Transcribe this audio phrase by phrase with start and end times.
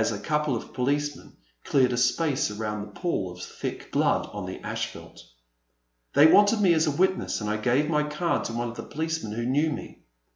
[0.00, 1.32] 333 a couple of policemen
[1.64, 5.24] cleared a space around the pool of thick blood on the asphalt.
[6.12, 8.84] They wanted me as a witness, and I gave my card to one of the
[8.84, 10.02] policemen who knew me.